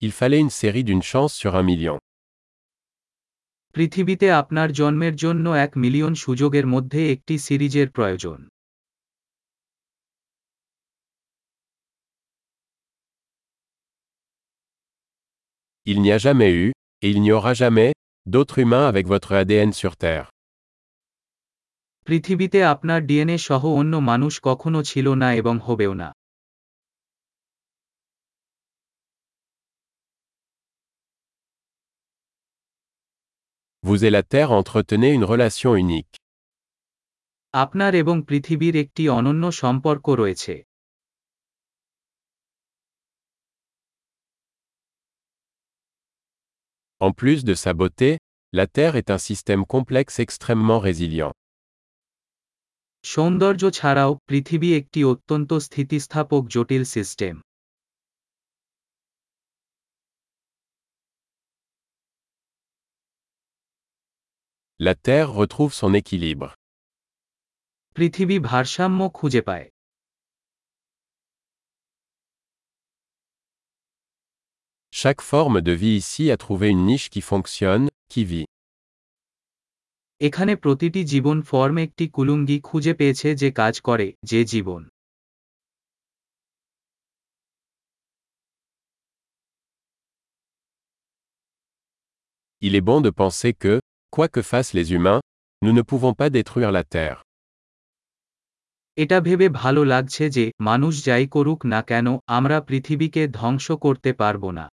il 0.00 0.12
fallait 0.12 0.42
une 0.46 0.54
série 0.62 0.84
d'une 0.84 1.02
chance 1.02 1.32
sur 1.42 1.52
un 1.60 1.64
million. 1.70 1.96
পৃথিবীতে 3.74 4.26
আপনার 4.30 4.68
জন্মের 4.72 5.14
জন্য 5.16 5.46
এক 5.64 5.72
মিলিয়ন 5.76 6.14
সুযোগের 6.14 6.66
মধ্যে 6.66 7.00
একটি 7.12 7.34
সিরিজের 7.38 7.88
প্রয়োজন 7.90 8.38
Il 15.86 15.98
n'y 16.00 16.12
a 16.12 16.18
jamais 16.18 16.52
eu, 16.64 16.66
et 17.02 17.08
il 17.10 17.18
n'y 17.20 17.32
aura 17.32 17.52
jamais, 17.54 17.90
d'autres 18.26 18.58
humains 18.58 18.86
avec 18.92 19.04
votre 19.06 19.30
ADN 19.40 19.70
sur 19.72 19.92
Terre. 19.96 20.26
পৃথিবীতে 22.06 22.58
আপনার 22.64 23.00
ডিএনএ 23.06 23.38
সহ 23.38 23.62
অন্য 23.80 23.96
মানুষ 24.10 24.40
কখনো 24.42 24.80
ছিল 24.82 25.06
না 25.14 25.28
এবং 25.34 25.54
হবেও 25.58 25.94
না 25.94 26.08
Vous 33.88 34.04
et 34.04 34.10
la 34.10 34.22
Terre 34.22 34.50
entretenez 34.50 35.10
une 35.18 35.24
relation 35.24 35.70
unique. 35.84 36.14
আপনার 37.54 37.92
এবং 38.02 38.16
পৃথিবীর 38.28 38.74
একটি 38.76 39.02
অনন্য 39.08 39.44
সম্পর্ক 39.62 40.06
রয়েছে 40.20 40.54
En 47.00 47.10
plus 47.12 47.38
de 47.44 47.54
sa 47.54 47.72
beauté, 47.74 48.10
la 48.52 48.66
Terre 48.66 48.96
est 48.96 49.10
un 49.10 49.20
système 49.28 49.62
complexe 49.74 50.16
extrêmement 50.24 50.80
résilient. 50.88 51.32
সৌন্দর্য 53.04 53.62
ছাড়াও 53.78 54.10
পৃথিবী 54.28 54.68
একটি 54.80 55.00
অত্যন্ত 55.04 55.50
স্থিতিস্থাপক 55.66 56.42
জটিল 56.54 56.84
system 56.94 57.34
La 64.78 64.94
Terre 64.94 65.30
retrouve 65.40 65.72
son 65.72 65.94
équilibre. 65.94 66.48
পৃথিবী 67.96 68.36
ভারসাম্য 68.50 69.00
খুঁজে 69.18 69.42
পায় 69.48 69.66
Chaque 75.00 75.22
forme 75.32 75.58
de 75.68 75.72
vie 75.82 75.96
ici 76.02 76.24
a 76.34 76.36
trouvé 76.44 76.66
une 76.74 76.84
niche 76.90 77.08
qui 77.14 77.22
fonctionne, 77.30 77.84
qui 78.12 78.22
vit. 78.32 78.46
এখানে 80.20 80.52
প্রতিটি 80.56 81.00
জীবন 81.12 81.38
ফর্ম 81.50 81.76
একটি 81.86 82.04
কুলুঙ্গি 82.14 82.56
খুঁজে 82.68 82.92
পেয়েছে 82.94 83.28
যে 83.40 83.48
কাজ 83.60 83.74
করে 83.80 84.06
যে 84.30 84.40
জীবন 84.52 84.82
Il 92.62 92.72
est 92.78 92.86
bon 92.90 93.00
de 93.06 93.10
penser 93.20 93.52
que, 93.62 93.74
quoi 94.10 94.28
que 94.28 94.42
fassent 94.42 94.74
les 94.74 94.92
humains, 94.92 95.20
nous 95.62 95.72
ne 95.72 95.82
pouvons 95.82 96.14
pas 96.14 96.30
détruire 96.30 96.70
la 96.78 96.84
Terre. 96.94 97.18
এটা 98.98 99.18
ভেবে 99.20 99.46
ভালো 99.62 99.82
লাগছে 99.84 100.24
যে 100.36 100.44
মানুষ 100.60 100.94
যাই 101.04 101.24
করুক 101.26 101.60
না 101.72 101.80
কেন 101.82 102.06
আমরা 102.36 102.56
পৃথিবীকে 102.68 103.22
ধ্বংস 103.38 103.66
করতে 103.84 104.10
পারব 104.12 104.44
না 104.58 104.66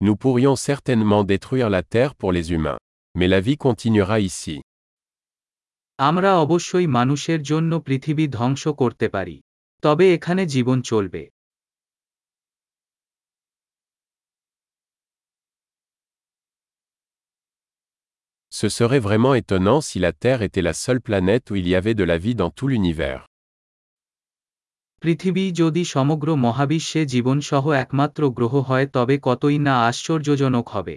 Nous 0.00 0.16
pourrions 0.16 0.56
certainement 0.70 1.22
détruire 1.24 1.70
la 1.70 1.82
Terre 1.82 2.12
pour 2.14 2.30
les 2.36 2.46
humains. 2.54 2.78
Mais 3.14 3.28
la 3.34 3.40
vie 3.46 3.58
continuera 3.66 4.16
ici. 4.30 4.56
আমরা 5.98 6.30
অবশ্যই 6.44 6.86
মানুষের 6.98 7.40
জন্য 7.42 7.72
পৃথিবী 7.80 8.24
ধ্বংস 8.28 8.62
করতে 8.80 9.06
পারি 9.08 9.36
তবে 9.82 10.04
এখানে 10.16 10.42
জীবন 10.46 10.78
চলবে 10.90 11.22
Ce 18.58 18.68
serait 18.68 19.00
vraiment 19.00 19.34
étonnant 19.34 19.80
si 19.80 19.98
la 19.98 20.12
Terre 20.12 20.42
était 20.42 20.62
la 20.62 20.74
seule 20.74 21.00
planète 21.00 21.50
où 21.50 21.56
il 21.56 21.66
y 21.68 21.74
avait 21.74 21.94
de 21.94 22.04
la 22.04 22.18
vie 22.18 22.34
dans 22.34 22.50
tout 22.50 22.68
l'univers. 22.68 23.26
পৃথিবী 25.02 25.44
যদি 25.52 25.82
সমগ্র 25.84 26.28
মহাবিশ্বে 26.36 27.02
জীবনসহ 27.06 27.64
একমাত্র 27.84 28.22
গ্রহ 28.30 28.54
হয় 28.68 28.86
তবে 28.92 29.16
কতই 29.22 29.56
না 29.66 29.74
আশ্চর্যজনক 29.88 30.66
হবে 30.68 30.96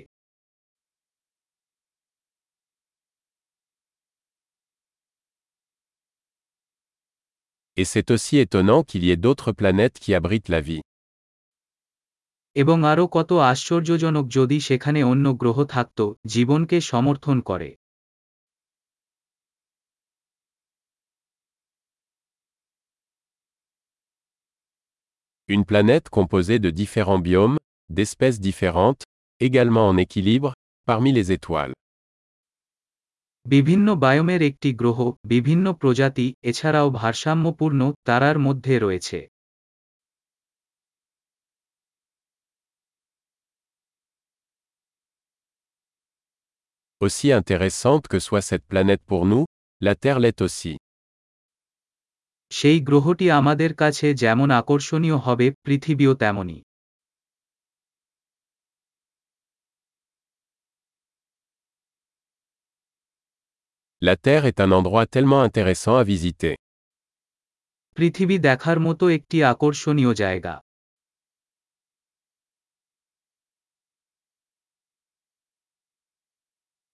Et 7.77 7.85
c'est 7.85 8.09
aussi 8.09 8.35
étonnant 8.45 8.81
qu'il 8.83 9.03
y 9.05 9.11
ait 9.11 9.23
d'autres 9.25 9.51
planètes 9.51 9.99
qui 9.99 10.15
abritent 10.15 10.49
la 10.49 10.61
vie. 10.61 10.81
এবং 12.56 12.76
আরও 12.84 13.04
কত 13.06 13.30
আশ্চর্যজনক 13.32 14.24
যদি 14.28 14.58
সেখানে 14.60 15.00
অন্য 15.02 15.26
গ্রহ 15.34 15.58
থাকত 15.64 15.98
জীবনকে 16.26 16.76
সমর্থন 16.80 17.38
করে 17.40 17.70
Une 25.48 25.64
planète 25.64 26.08
composée 26.08 26.58
de 26.58 26.70
différents 26.72 27.18
biomes, 27.18 27.58
d'espèces 27.90 28.40
différentes, 28.40 29.02
également 29.40 29.84
en 29.88 29.96
équilibre, 29.96 30.50
parmi 30.88 31.10
les 31.12 31.26
étoiles. 31.32 31.74
বিভিন্ন 33.46 33.88
বায়োমের 33.94 34.42
একটি 34.42 34.68
গ্রহ 34.74 34.98
বিভিন্ন 35.26 35.66
প্রজাতি 35.72 36.26
এছাড়াও 36.42 36.88
ভারসাম্যপূর্ণ 36.90 37.80
তারার 38.04 38.36
মধ্যে 38.38 38.74
রয়েছে 38.78 39.18
Aussi 47.01 47.31
intéressante 47.31 48.07
que 48.07 48.19
soit 48.19 48.41
cette 48.41 48.65
planète 48.71 49.03
pour 49.05 49.25
nous, 49.25 49.45
la 49.81 49.95
Terre 49.95 50.19
l'est 50.19 50.41
aussi. 50.41 50.73
সেই 52.51 52.77
গ্রহটি 52.79 53.25
আমাদের 53.31 53.71
কাছে 53.75 54.07
যেমন 54.13 54.49
আকর্ষণীয় 54.61 55.17
হবে 55.17 55.47
পৃথিবীও 55.65 56.13
তেমনই 56.15 56.59
La 64.01 64.15
Terre 64.15 64.45
est 64.45 64.59
un 64.65 64.71
endroit 64.71 65.05
tellement 65.13 65.41
intéressant 65.47 65.95
à 66.01 66.03
visiter. 66.03 66.53
পৃথিবী 67.97 68.35
দেখার 68.37 68.77
মতো 68.79 69.05
একটি 69.09 69.37
আকর্ষণীয় 69.43 70.11
জায়গা 70.13 70.53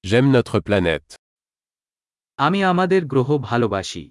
J'aime 0.04 0.30
notre 0.32 0.58
planète. 0.60 1.10
আমি 2.40 2.64
আমাদের 2.64 3.02
গ্রহ 3.06 3.38
ভালোবাসি 3.38 4.04